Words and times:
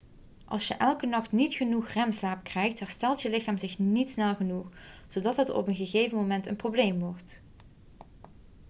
als 0.45 0.67
je 0.67 0.73
elke 0.73 1.05
nachts 1.05 1.31
niet 1.31 1.53
genoeg 1.53 1.87
remslaap 1.87 2.43
krijgt 2.43 2.79
herstelt 2.79 3.21
je 3.21 3.29
lichaam 3.29 3.57
zich 3.57 3.79
niet 3.79 4.11
snel 4.11 4.35
genoeg 4.35 4.67
zodat 5.07 5.35
het 5.35 5.49
op 5.49 5.67
een 5.67 5.75
gegeven 5.75 6.17
moment 6.17 6.45
een 6.47 6.55
probleem 6.55 6.99
wordt 6.99 7.41